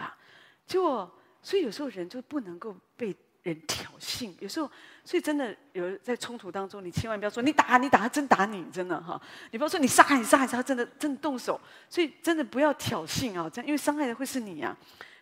[0.67, 1.11] 结果
[1.41, 3.15] 所以有时候人就不能够被
[3.49, 4.69] 人挑衅，有时候
[5.03, 11.59] 所以真的有在冲突当中，你千万不要说你打你打他真打你，真的哈，你不要说你杀你杀你杀，真的真的动手，
[11.89, 14.75] 所以真的不要挑衅啊，这样因为伤害的会是你啊。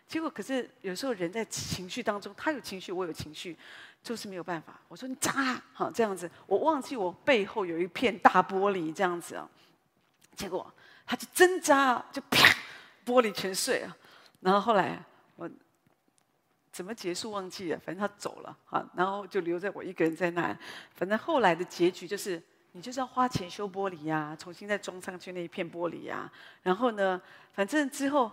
[0.06, 3.56] 结果可是有时候人在情绪当中，他有情绪，我有情绪。
[4.00, 4.80] 就是没有办法。
[4.86, 9.46] 我说你扎，哈这样子，我忘记我背后有一片大玻璃这样子啊。
[10.36, 10.72] 结果
[11.04, 12.48] 他就真扎，就啪，
[13.04, 13.96] 玻璃全碎了。
[14.40, 15.50] 然后后来我
[16.78, 20.56] 怎么结束忘记了，反正他走了啊，然后就留在我一个人在那。
[20.94, 26.30] 反正后来的结局就是，你就是要花钱修玻璃呀，重新再装上去那一片玻璃呀。
[26.62, 27.20] 然后呢，
[27.52, 28.30] 反正之后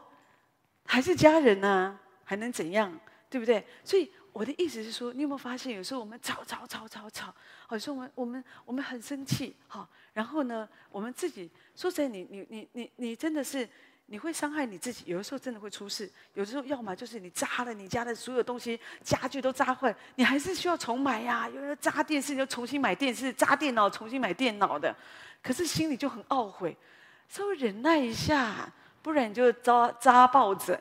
[0.86, 2.96] 还是家人呢，还能怎样，
[3.32, 3.66] 对不对？
[3.84, 4.12] 所以。
[4.36, 7.34] 我的意思是说，你有没有发现，有时候我们吵吵吵吵吵，
[7.72, 13.66] 有时候我们我们我们很生气，哈，然后呢，我们自己说实在，你你你你你真的是
[14.08, 24.96] 你会伤害你自己，有的时候真的会出事，有的时候要么就是你扎了你家的所有东西，家具都扎坏，你还是需要重买呀，有人扎电视你就重新买电视，扎电脑重新买电脑的，
[25.42, 26.78] 可是心里就很懊悔，
[27.28, 30.80] 稍微忍耐一下，不然你就扎扎抱枕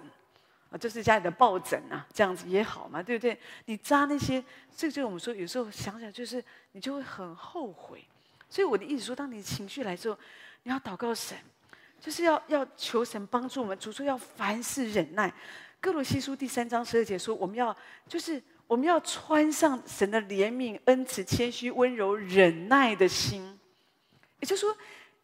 [0.71, 0.77] 啊。
[0.77, 3.39] 就是家里的抱枕啊，这样子也好嘛，对不对？
[3.65, 4.45] 你扎那些，
[4.77, 8.05] 这就我们说，有时候想想，就是你就会很后悔。
[8.51, 10.19] 所以我的意思说，当你情绪来之后，
[10.63, 11.39] 你要祷告神，
[12.05, 13.79] 就是要要求神帮助我们。
[13.79, 15.33] 主说要凡事忍耐。
[15.81, 17.75] 歌罗西书第三章十二节说，我们要
[18.07, 23.59] 就是我们要穿上神的怜悯、恩慈、谦虚、温柔、忍耐的心。
[24.41, 24.77] 也就是说。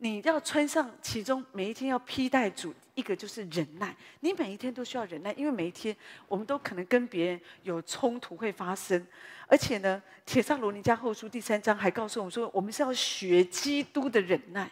[0.02, 5.94] 你要穿上其中每一天要披戴主一个就是忍耐，你每一天都需要忍耐，因为每一天
[6.26, 9.06] 我们都可能跟别人有冲突会发生，
[9.46, 14.70] 而且呢，《铁上罗尼加后书》第三章还告诉我们说，我们是要学基督的忍耐。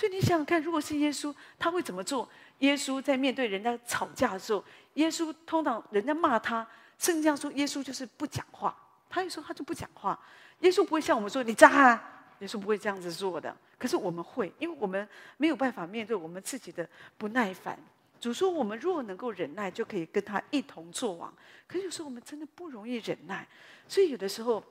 [0.00, 2.26] 所以你想想看，如果是耶稣，他会怎么做？
[2.60, 8.74] 耶稣在面对人家吵架的时候，耶稣通常人家骂他，圣经说耶稣就是不讲话，
[9.10, 10.18] 他有时候他就不讲话。
[10.60, 13.54] 耶稣不会像我们说你渣啊，耶稣不会这样子做的。
[13.76, 17.78] 可是我们会，因为我们没有办法面对我们自己的不耐烦。
[18.18, 21.30] 主说我们若能够忍耐，就可以跟他一同作王。
[21.66, 23.46] 可是有时候我们真的不容易忍耐，
[23.86, 24.64] 所以有的时候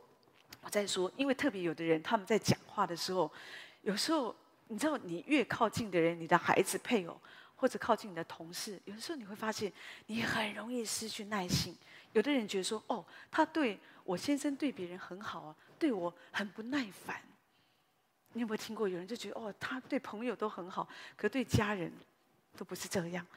[0.63, 3.31] 我在说，因为特别有的人他们在讲话的时候，
[3.83, 4.35] 有时候
[4.69, 7.21] 你知道，你越靠近的人，你的孩子、配偶。
[7.61, 9.69] 或者靠近你的同事，有的时候你会发现
[10.05, 11.75] 你很容易失去耐性。
[12.13, 17.21] 有的人觉得说：“哦，他对我先生对别人很好啊，对我很不耐烦。”
[18.31, 21.91] 你有没有听过有人就觉得：“哦，他对朋友都很好，可对家人
[22.55, 23.27] 都不是这样？”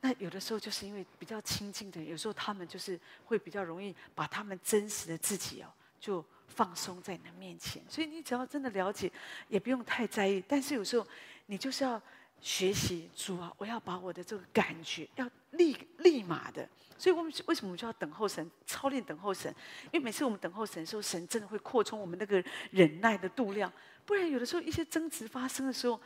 [0.00, 5.68] 那有的时候就是因为比较亲近的人，有时候他们就是会比较容易把他们真实的自己哦，
[6.00, 7.82] 就放松在你的面前。
[7.88, 9.10] 所以你只要真的了解，
[9.48, 10.42] 也不用太在意。
[10.46, 11.06] 但是有时候
[11.46, 12.00] 你就是要。
[12.40, 13.52] 学习主啊！
[13.58, 19.52] 我要把我的这个感觉要立立马的，所以我们为什么我们就要等候神，操练等候神？
[19.86, 23.72] 因为每次我们等候神的时候，神真的会扩充我们那个忍耐的度量。
[24.06, 26.00] 不然有的时候一些争执发生的时候，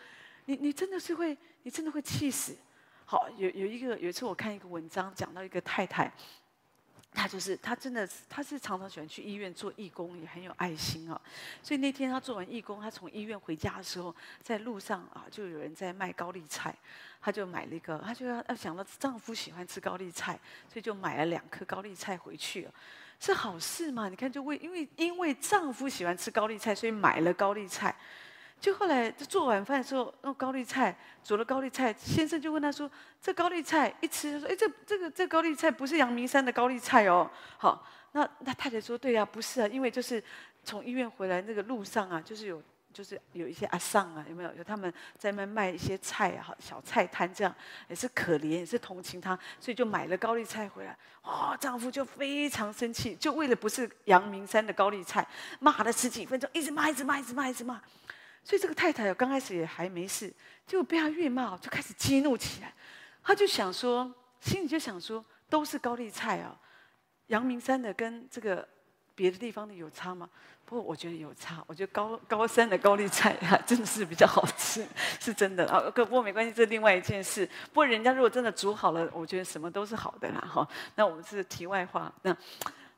[0.46, 2.56] 你你真的是会，你真的会气死。
[3.04, 6.10] 好，有有一个有一次我看一个文章，讲到一个太太。
[7.14, 11.20] 他就是他，真的她是常常喜欢去医院做义工，也很有爱心啊。
[11.62, 16.74] 所以那天他做完义工，他从医院回家的时候，在路上啊，就有人在卖高丽菜，
[17.20, 22.72] 他就买了一个，他就要要想到丈夫喜欢吃高丽菜，所以就买了两颗高丽菜回去了，
[23.20, 24.08] 是好事嘛？
[24.08, 27.94] 你看，就为因为因为丈夫喜欢吃高丽菜，所以买了高丽菜。
[28.62, 32.88] 就后来就做晚饭的时候，弄高丽菜煮了高丽菜，先生就问他说
[33.20, 40.22] ：“这高丽菜一吃，他说：‘哎，这这个这高丽菜不是阳明山的高丽菜哦。’好，那那太太说：‘对呀，不是啊，因为就是
[40.62, 44.54] 从医院回来那个路上啊，就是有就是有一些阿桑啊，有没有？
[44.54, 47.52] 有他们在那卖一些菜啊，小菜摊这样，
[47.88, 50.96] 也是可怜，也是同情他，所以就买了高丽菜回来。
[51.22, 55.26] 哦，丈夫就非常生气，就为了不是阳明山的高丽菜，
[55.58, 57.82] 骂了十几分钟，一直骂，一直骂，一直骂，一直骂。”
[58.44, 60.32] 所以这个太太刚开始也还没事，
[60.66, 62.72] 结果被他越骂，就开始激怒起来。
[63.22, 66.58] 他就想说，心里就想说，都是高丽菜啊，
[67.28, 68.68] 阳明山的跟这个
[69.14, 70.28] 别的地方的有差吗？
[70.64, 74.84] 不过我觉得有差，我觉得高高山的高丽菜啊， 真的是比较好吃，
[75.20, 75.80] 是真的啊。
[75.94, 77.46] 可不过没关系，这是另外一件事。
[77.68, 80.40] 不过人家如果真的煮好了，我觉得什么都是好的啦。
[80.40, 82.12] 哈，那我们是题外话。
[82.22, 82.36] 那。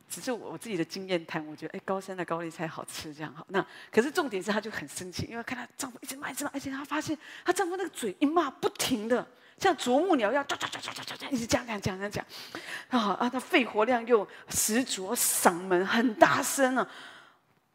[0.08, 3.44] 只是我自己的经验谈，我觉得哎，高山的高丽菜好吃，这样好。
[3.48, 9.26] 那可是重点是，她就很生气，因为看她丈夫一直骂，一直骂，而且她发现她丈夫那个嘴一骂不停的，
[9.58, 12.24] 像啄木鸟一样，唰唰唰唰唰唰，一直讲讲讲讲讲，
[12.88, 16.88] 啊啊，她肺活量又十足，嗓门很大声啊，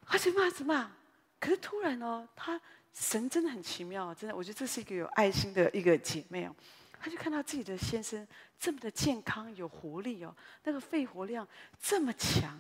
[0.05, 0.91] 而且骂什么？
[1.39, 2.59] 可是突然哦，她
[2.93, 6.55] 神真的很奇妙，真的，我觉得这是一个有爱心的一个姐妹哦。
[6.99, 8.27] 他就看到自己的先生
[8.59, 11.47] 这么的健康有活力哦，那个肺活量
[11.81, 12.59] 这么强，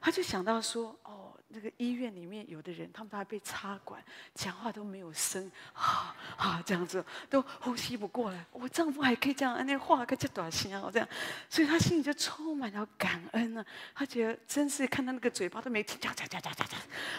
[0.00, 1.26] 他就想到说哦。
[1.52, 4.00] 那个医院里面有的人，他们都还被插管，
[4.36, 8.46] 讲话都没有声，啊啊这样子都呼吸不过来。
[8.52, 11.08] 我丈夫还可以这样，那话可这短信啊，这样，
[11.48, 16.78] 所以他心里就充满了感恩呢、他觉得真是看他那个嘴巴都没停，讲讲讲讲讲讲，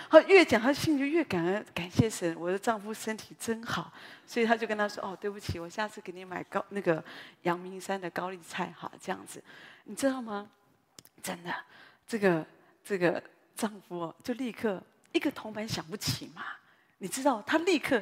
[0.10, 3.92] 他越讲他心里就越感恩，感谢神，我的丈夫身体真好。
[4.26, 7.04] 所以他就跟他说：“哦，对不起，我下次给你买高那个
[7.42, 9.44] 阳明山的高丽菜，哈，这样子，
[9.84, 10.50] 你知道吗？
[11.22, 11.54] 真的，
[12.08, 12.46] 这个
[12.84, 13.22] 这个。”
[13.54, 16.44] 丈夫哦，就立刻一个铜板想不起嘛，
[16.98, 18.02] 你知道，他立刻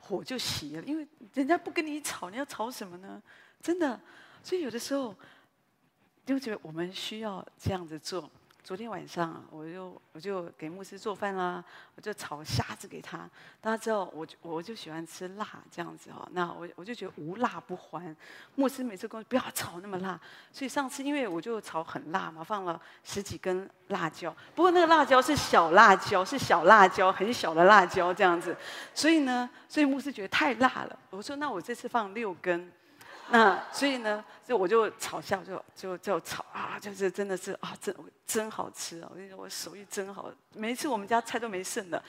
[0.00, 3.22] 火就熄了，因为人家不跟你吵，你要吵什么呢？
[3.62, 4.00] 真的，
[4.42, 5.14] 所以有的时候，
[6.24, 8.28] 就觉得我们需要这样子做。
[8.66, 13.18] 昨天晚上，我就我就给牧师做饭啦，我就炒虾子给他。
[13.60, 16.28] 大家知道，我我就喜欢吃辣这样子哦。
[16.32, 18.16] 那我我就觉得无辣不欢。
[18.56, 24.34] 牧师每次跟我不要炒那么辣，所以上次因为我就炒很辣嘛，放了十几根辣椒。
[24.56, 28.56] 不过那个辣椒是小辣椒，是小辣椒，很小的辣椒这样子。
[28.92, 30.98] 所以呢，所以牧师觉得太辣了。
[31.10, 32.68] 我说那我这次放六根。
[33.28, 39.08] 那所以呢，就我就炒下，就就就炒啊，就是真的是啊，真真好吃啊！
[39.10, 42.00] 我跟你说，我手艺真好，每一次我们家菜都没剩的。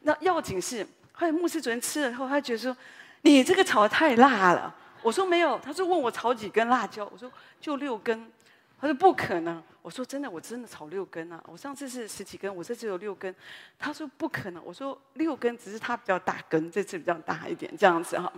[0.00, 2.74] 那要紧是，后来牧师昨天吃了以后，他觉得说，
[3.22, 4.74] 你这个炒的太辣了。
[5.02, 8.32] 我说没有，他说问我炒几根辣椒，我说就六根。
[8.80, 11.42] 他说不可能，我说真的，我真的炒六根啊。
[11.46, 13.34] 我上次是十几根，我这次有六根。
[13.78, 18.32] 他说不可能，我说六根只是它比较大根，这次比较大一点，这样子哈。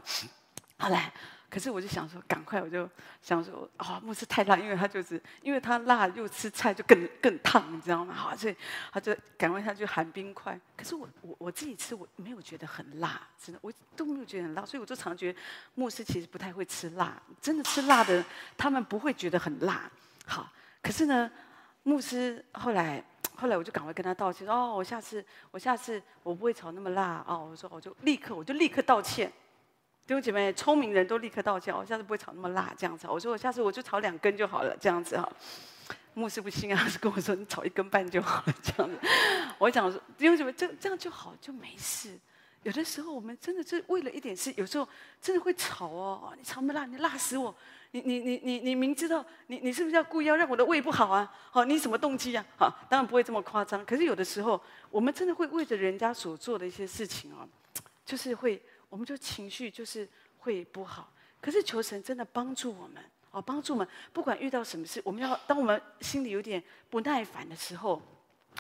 [0.77, 1.13] 好来。
[1.49, 2.89] 可是我就想说，赶快我就
[3.23, 8.13] 想说，啊、哦，牧师太辣，因为他就是因为他辣又吃菜就更更烫，你知道吗？
[8.13, 8.57] 好，所以
[8.93, 10.59] 他就赶快他就含冰块。
[10.77, 15.39] 可是我我我自己吃我没有觉得很辣，真的我都没有觉得很辣，所以我就常觉得
[15.75, 18.25] 牧师其实不太会吃辣，真的吃辣的
[18.57, 19.89] 他们不会觉得很辣。
[20.27, 20.51] 好，
[20.83, 21.31] 可是呢，
[21.85, 23.03] 牧师后来
[23.37, 27.49] 后来我就赶快跟他道歉，说哦，我下次我下次我不会炒那么辣哦。
[27.51, 29.33] 我说我就立刻我就立刻道歉。
[30.07, 33.09] 弟兄姐妹，聪明人都立刻道歉，我下次不会炒那么辣这样子。
[33.09, 35.29] 我说我下次我就炒两根就好了这样子哈。
[36.15, 38.97] 牧师不信啊，是 跟我说你炒一根半就好了这样子。
[39.59, 42.17] 我想说弟兄姐妹，这这样就好就没事。
[42.63, 44.89] 有的时候我们真的是为了一点事，有时候
[45.21, 46.33] 真的会吵哦。
[46.39, 47.53] 你炒那么辣，你辣死我！
[47.91, 51.29] 你你你你你明知道你你是不是要故意要让我的胃不好啊？
[51.51, 52.45] 好，你什么动机啊？
[52.57, 53.85] 好，当然不会这么夸张。
[53.85, 57.43] 可是有的时候，我们真的会为着人家所做的一些事情啊，
[58.05, 61.13] 就是会，我们就情绪就是会不好。
[61.41, 68.01] 可是求神真的帮助我们哦，帮助我们，不管遇到什么事，我们要当我们心里有点不耐烦的时候，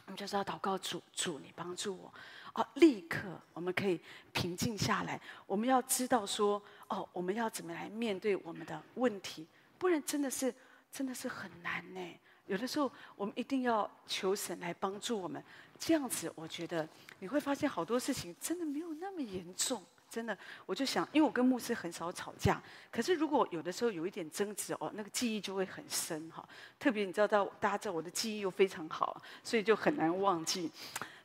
[0.05, 2.13] 我们就是要祷告主，主你帮助我。
[2.53, 4.01] 哦，立刻我们可以
[4.33, 5.21] 平静下来。
[5.47, 9.47] 我们要知道说，哦，我们要怎么来面对我们的问题？
[9.79, 10.55] 不然真的是
[10.91, 12.01] 真的是很难呢。
[12.47, 15.43] 有的时候我们一定要求神来帮助我们。
[15.79, 19.83] 这样子，我觉得你会发现好多事情真的没有那么严重。
[20.17, 22.59] 真的，我就想，因为我跟牧师很少吵架，
[22.91, 26.43] 可是如果有的时候有一点争执哦，那个记忆就会很深哈。
[26.79, 30.71] 特别你知道，到大家知道我的记忆又非常好，所以就很难忘记。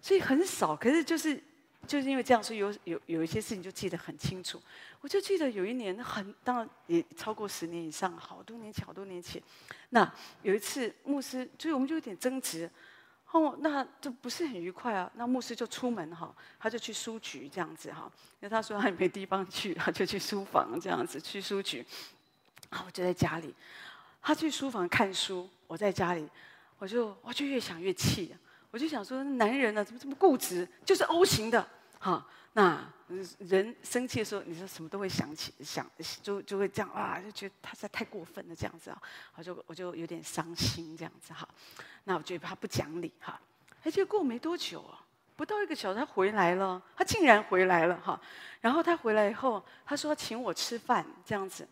[0.02, 1.42] 所以很少，可是就是
[1.88, 4.62] 就是因为这样，所以有有有一些事情就记得很清楚。
[5.00, 9.42] 我就记得有一年很，当然也超过十年以上，好多年前，好多年前。
[9.92, 12.70] 那有一次牧师，所以我们就有点争执，
[13.32, 15.10] 哦，那这不是很愉快啊。
[15.16, 21.86] 那牧师就出门哈，他就去书局这样子哈，那他说他也没地方去，他就去书房这样子去书局。
[22.70, 23.54] 好，我就在家里，
[24.22, 26.28] 他去书房看书，我在家里，
[26.78, 28.36] 我就我就越想越气。
[28.70, 30.66] 我就想说，男人呢、啊、怎么这么固执？
[30.86, 31.68] 就是 O 型的，
[32.00, 32.26] 哈。
[32.54, 32.82] 那
[33.40, 35.90] 人生气的时候，你说什么都会想起，想
[36.22, 39.02] 就就会这样啊，就觉得他实在太过分了，这样子啊，
[39.36, 41.48] 我就我就有点伤心，这样子哈。
[42.04, 43.40] 那我觉得他不讲理哈。
[43.84, 45.04] 而且过没多久啊，
[45.36, 48.20] 不到一个小时，他回来了，他竟然回来了哈。
[48.60, 51.68] 然后他回来以后，他说请我吃饭，这样子。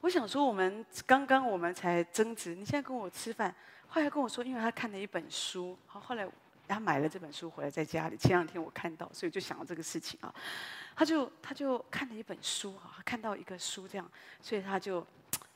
[0.00, 3.54] 我想说，我们刚刚我们才争执，你现在跟我吃饭。
[3.88, 6.28] 后来跟我说，因为他看了一本书，好，后来
[6.68, 8.16] 他买了这本书回来在家里。
[8.16, 10.32] 前两天我看到，所以就想到这个事情啊。
[10.94, 14.10] 他就他就看了一本书啊，看到一个书这样，
[14.42, 15.06] 所以他就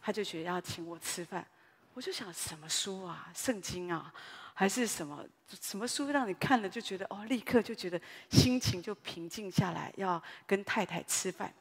[0.01, 1.47] 他就觉得要请我吃饭。
[1.95, 3.31] 我就想什么书啊？
[3.35, 4.13] 圣经啊，
[4.55, 5.25] 还是什么
[5.61, 11.53] 什么书让你看了就觉得哦，立刻就觉得心情就平静下来，要跟太太吃饭。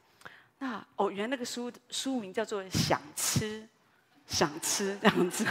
[0.58, 3.62] 那哦，原来那个书书名叫做《想吃》。
[4.26, 5.44] 想吃这样子，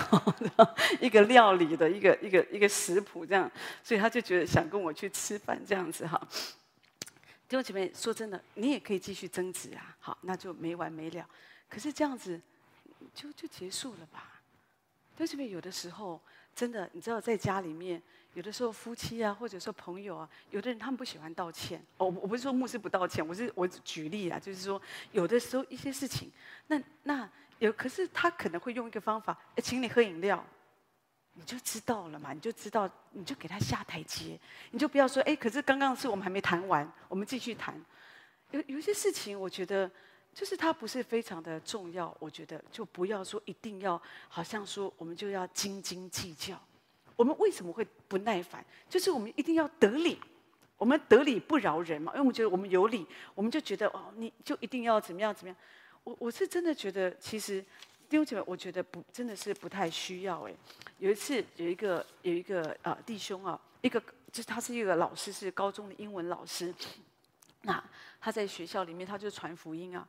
[0.99, 3.49] 一个料理的一个一个一个食谱这样，
[3.83, 6.19] 所以他就觉得想跟我去吃饭这样子哈。
[7.47, 11.27] 弟兄姐妹，说真的，你也可以继续争执啊，好，那就没完没了。
[11.69, 12.39] 可是这样子
[13.13, 14.41] 就就结束了吧？
[15.17, 16.19] 弟兄姐妹，有的时候
[16.55, 18.01] 真的，你知道，在家里面，
[18.33, 21.85] 有的时候夫妻啊，或者说朋友啊，有的人他们不喜欢道歉。
[21.97, 24.81] 哦，我不是说牧师不道歉，我是我举例啊，就是说
[25.11, 26.31] 有的时候一些事情，
[26.67, 27.29] 那那。
[27.61, 30.43] 有，可是他可能会用一个方法，请你喝饮料，
[31.33, 34.39] 你就知道了嘛，你就知道，你就给他下台阶，
[34.71, 37.79] 你就不要说，哎，可是刚刚是我们还没谈完，我们继续谈。
[38.49, 39.89] 有有些事情，我觉得
[40.33, 46.59] 就是它不是非常的重要，我觉得就不要说一定要，好像说我们就要斤斤计较。
[47.15, 48.65] 我们为什么会不耐烦？
[48.89, 50.19] 就是我们一定要得理，
[50.77, 55.55] 我们得理不饶人嘛，因为我们觉得我们有理，我们就觉得哦，你就一定要怎么样怎么样。
[56.03, 57.61] 我我是真的觉得，其实
[58.09, 60.53] 弟兄姐妹，我觉得不真的是不太需要哎。
[60.97, 66.73] 有一次有一个有一个啊弟兄啊，一个就是他是一个老师，是高中的英文老师。
[67.61, 67.83] 那
[68.19, 70.07] 他在学校里面，他就传福音啊。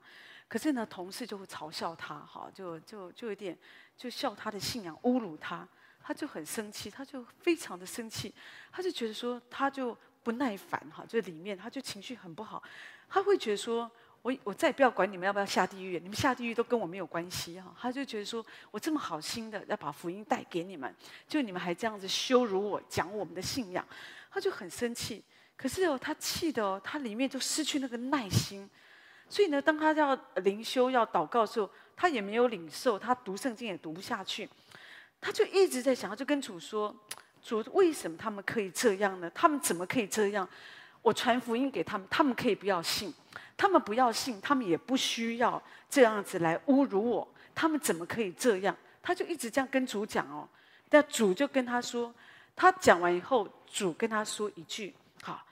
[0.49, 3.57] 可是呢，同事就会嘲笑他，哈，就就就有点
[3.97, 5.69] 就笑他的信仰，侮辱他，
[6.03, 8.35] 他就很生气，他就非常的生气，
[8.71, 12.63] 他就觉得说他就不耐烦哈，就里面他就情绪很不好，
[13.11, 13.91] 他会觉得说。
[14.23, 17.75] 我我再也不要管你们要不要下地狱，你们下地狱都跟我没有关系哈。
[17.81, 20.95] 他就觉得说，我这么好心的要把福音带给你们，
[21.27, 23.85] 就你们还这样子羞辱我，讲我们的信仰，
[24.31, 25.23] 他就很生气。
[25.57, 28.69] 可是哦，他气的哦，他里面就失去那个耐心。
[29.29, 34.49] 所以呢，当他要灵修要祷告的时候，他也没有领受，他读圣经也读不下去，
[35.21, 36.95] 他就一直在想，他就跟主说：
[37.43, 39.29] 主，为什么他们可以这样呢？
[39.35, 40.49] 他们怎么可以这样？
[41.01, 43.13] 我传福音给他们，他们可以不要信。
[43.63, 47.29] 他们不要信，他们也不需要这样子来侮辱我。
[47.55, 48.77] 他们怎么可以这样？
[49.01, 50.49] 他就一直这样跟主讲哦。
[50.91, 52.13] 那主就跟他说，
[52.57, 54.93] 他讲完以后，主跟他说一句
[55.23, 55.47] ：“好，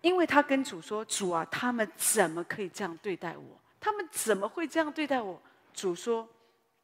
[0.00, 3.60] 因为他跟主说，主啊，他们怎么可以这样对待我？
[3.80, 5.42] 他们怎么会这样对待我？”
[5.74, 6.28] 主说：“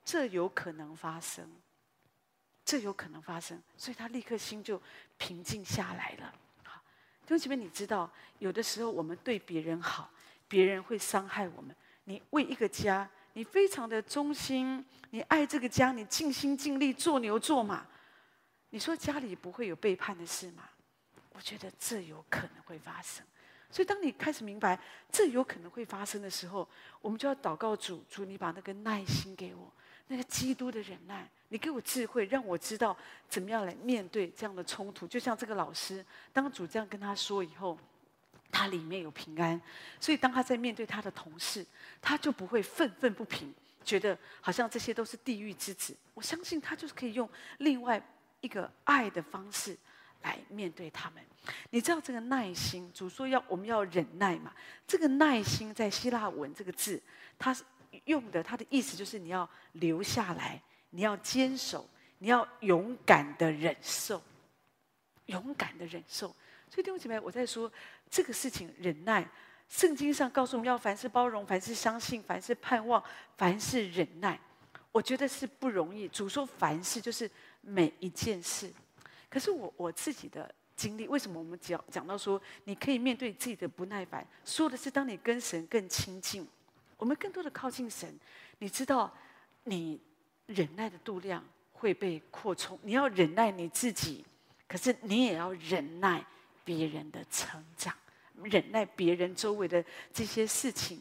[0.05, 1.49] 这有可能发生。”
[2.67, 4.83] 这有可能发生，所以他立刻心就
[5.17, 6.35] 平静下来了。
[6.65, 6.83] 好，
[7.25, 8.11] 弟兄姐妹，你知道，
[8.41, 10.11] 有的时候我们对别人好，
[10.55, 11.75] 别人会伤害我们。
[12.05, 17.85] 你为一个家，你非常的忠心，你爱这个家，你尽心尽力做牛做马。
[18.71, 20.63] 你说家里不会有背叛的事吗？
[21.33, 23.27] 我觉得这有可能会发生。
[23.69, 24.79] 所以，当你开始明白
[25.11, 26.69] 这有可能会发生的时候，
[27.01, 29.73] 我们就要祷告主，主，你把那个耐心给我，
[30.07, 31.29] 那个基督的忍耐。
[31.49, 32.97] 你给我智慧，让我知道
[33.29, 35.05] 怎么样来面对这样的冲突。
[35.09, 37.77] 就像这个老师，当主这样跟他说以后，
[38.55, 39.61] 他里面有平安，
[39.99, 41.67] 所以当他在面对他的同事，
[42.01, 43.53] 他就不会愤愤不平，
[43.85, 45.97] 觉得好像这些都是地狱之子。
[46.15, 47.29] 我相信他就是可以用
[47.59, 48.01] 另外
[48.41, 49.77] 一个爱的方式
[50.23, 51.21] 来面对他们。
[51.71, 54.55] 你知道这个耐心，主说要我们要忍耐嘛？
[54.87, 57.03] 这个耐心在希腊文这个字，
[57.37, 57.55] 它
[58.05, 60.63] 用的它的意思就是你要留下来。
[60.97, 64.23] 你要坚守，你要勇敢的忍受，
[65.27, 66.33] 勇敢的忍受。
[66.75, 67.71] 所以弟兄姐妹，我在说
[68.11, 69.25] 这个事情，忍耐。
[69.69, 73.01] 圣经上告诉我们要凡事包容，凡事相信，凡事盼望，
[73.37, 74.37] 凡事忍耐。
[74.91, 76.09] 我觉得是不容易。
[76.09, 78.69] 主说凡事就是每一件事。
[79.31, 84.27] 可是我我自己的经历，为什么我们讲讲到说你可以面对自己的不耐烦？
[84.45, 86.45] 说的是当你跟神更亲近，
[86.97, 88.19] 我们更多的靠近神，
[88.59, 89.15] 你知道
[89.63, 90.01] 你。
[90.47, 94.23] 忍耐的度量会被扩充，你要忍耐你自己，
[94.69, 96.23] 可是你也要忍耐
[96.65, 97.95] 别人的成长，
[98.43, 101.01] 忍耐别人周围的这些事情。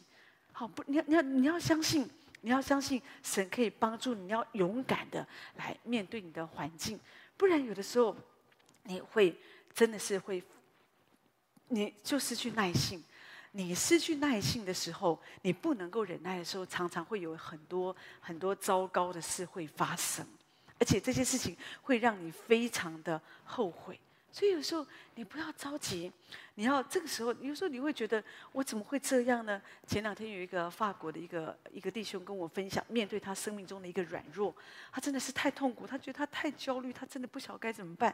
[0.52, 2.08] 好，不，你要你要你要相信，
[2.42, 7.00] 你要相信神可以帮助你，要勇敢的来面对你的环境，
[7.38, 8.16] 不然有的时候
[8.84, 9.36] 你会
[9.74, 10.44] 真的是会，
[11.70, 13.04] 你就失去耐性。
[13.56, 20.26] 你失去耐性的时候，你不能够忍耐的时候，常常会有很多很多糟糕的事会发生，
[20.80, 24.00] 而且这些事情会让你非常的后悔。
[24.34, 26.12] 所以有时候你不要着急，
[26.56, 28.22] 你要这个时候，有时候你会觉得
[28.52, 29.62] 我怎么会这样呢？
[29.86, 34.54] 前两天有一个法国的一个一个弟兄跟我分享，面对他生命中的一个软弱，
[34.92, 38.14] 他真的是太痛苦，他觉得他太焦虑，他真的不晓得该怎么办，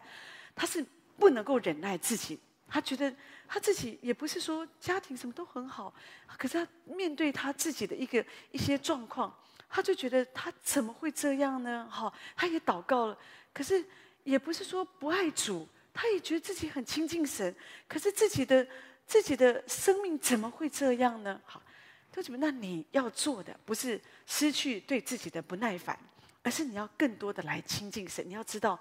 [0.53, 0.85] 他是
[1.17, 2.37] 不能够忍耐自己。
[2.71, 3.11] 他觉得
[3.47, 5.91] 他自己也不是说家庭什么都很好，
[6.37, 9.33] 可是他面对他自己的一个一些状况，
[9.67, 11.89] 他就觉得他怎么会这样呢？
[11.89, 13.17] 哈，他也祷告了，
[13.51, 13.83] 可是
[14.23, 15.67] 也不是说不爱主，
[16.01, 17.53] 他也觉得自己很亲近神，
[17.85, 18.65] 可是自己的
[19.05, 21.41] 自己的生命怎么会这样呢？
[21.43, 21.61] 好，
[22.09, 22.37] 就什么？
[22.37, 25.99] 那你要做的不是失去对自己的不耐烦，
[26.41, 28.23] 而是你要更多的来亲近神。
[28.25, 28.79] 你要知道，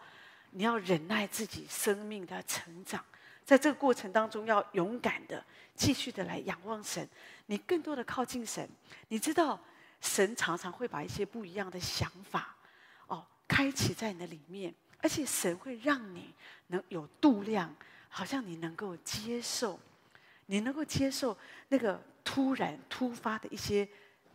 [0.52, 3.04] 你要忍耐自己生命的成长。
[3.44, 5.44] 在这个过程当中，要勇敢的
[5.74, 7.08] 继续的来仰望神，
[7.46, 8.68] 你更多的靠近神。
[9.08, 9.58] 你知道，
[10.00, 12.54] 神常常会把一些不一样的想法，
[13.08, 16.32] 哦，开启在你的里面，而且神会让你
[16.68, 17.74] 能有度量，
[18.08, 19.78] 好像你能够接受，
[20.46, 21.36] 你能够接受
[21.68, 23.88] 那个突然突发的一些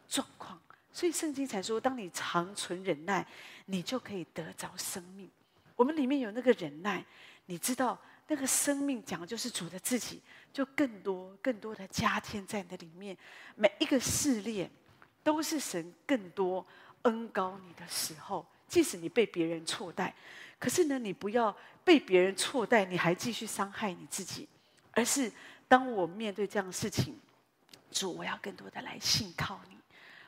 [0.08, 0.60] 状况。
[0.92, 3.26] 所以圣经才说，当你长存忍耐，
[3.66, 5.30] 你就可以得着生命。
[5.76, 7.06] 我们里面有那个忍耐，
[7.46, 8.00] 你知道。
[8.26, 10.22] 那个生命讲的就是主的自己，
[10.54, 13.16] 就更多更多的加添在你的里面。
[13.54, 14.72] 每一个试炼，
[15.22, 16.66] 都是神更多
[17.02, 18.46] 恩高你的时候。
[18.66, 20.16] 即使你被别人错待，
[20.64, 21.54] 可是呢，你不要
[21.84, 24.48] 被别人错待，你还继续伤害你自己。
[24.94, 25.30] 而是
[25.68, 27.20] 当我面对这样的事情，
[27.92, 29.76] 主，我要更多的来信靠你，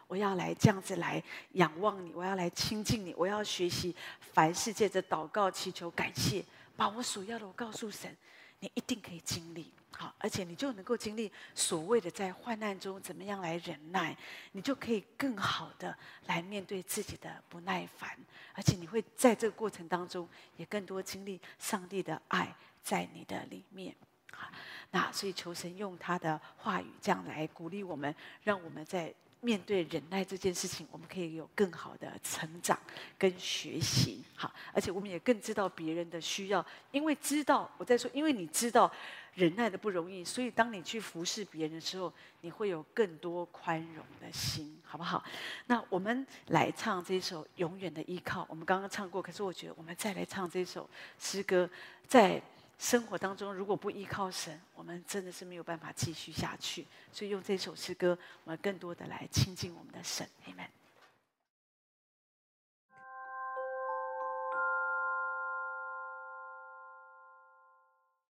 [0.08, 1.24] 我要来这样子来
[1.54, 6.44] 仰望你，我要来亲近你，我要学习凡事借着祷告、祈求、感谢。
[6.76, 8.14] 把我所要的，我告诉神，
[8.60, 14.16] 你一定可以经历好，而且你就能够经历所谓的在患难中怎么样来忍耐，
[14.52, 18.10] 你就可以更好的来面对自己的不耐烦，
[18.54, 20.28] 而且你会在这个过程当中
[20.58, 23.96] 也更多经历上帝的爱在你的里面。
[24.34, 24.50] 好，
[24.92, 29.14] 那所以求神用他的话语这样来鼓励我们，让我们在。
[29.42, 32.80] 面对忍耐这件事情，我们可以有更好的成长
[33.16, 38.92] 跟学习，好，而且我们也更知道别人的需要，因为知道我在说，因为你知道
[39.36, 42.12] 忍耐的不容易，所以当你去服侍别人的时候，
[42.42, 45.24] 你会有更多宽容的心，好不好？
[45.68, 51.70] 那我们来唱这首《永远的依靠》，我们刚刚唱过，可是我觉得我们再来唱这首诗歌，
[52.08, 52.42] 在。
[52.78, 56.86] 生活当中，如果不依靠神，我们真的是没有办法继续下去。
[57.10, 60.66] 所以用这首诗歌，我们更多的来亲近我们的神，阿门。